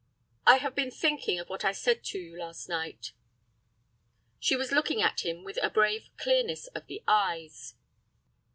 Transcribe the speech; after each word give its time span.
"I 0.47 0.55
have 0.55 0.73
been 0.73 0.89
thinking 0.89 1.39
of 1.39 1.47
what 1.47 1.63
I 1.63 1.73
said 1.73 2.03
to 2.05 2.17
you 2.17 2.35
last 2.39 2.67
night." 2.67 3.11
She 4.39 4.55
was 4.55 4.71
looking 4.71 4.99
at 5.03 5.19
him 5.23 5.43
with 5.43 5.59
a 5.61 5.69
brave 5.69 6.09
clearness 6.17 6.65
of 6.73 6.87
the 6.87 7.03
eyes. 7.07 7.75